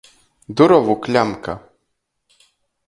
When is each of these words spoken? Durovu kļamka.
Durovu 0.61 0.95
kļamka. 1.03 1.57